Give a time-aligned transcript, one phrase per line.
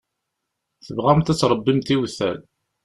[0.85, 2.39] Tebɣamt ad tṛebbimt iwtal.